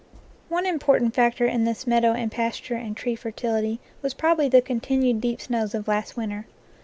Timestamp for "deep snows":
5.21-5.75